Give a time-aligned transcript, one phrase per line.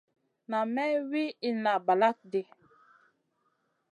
[0.49, 2.41] Nam may wi inna balakŋ ɗi.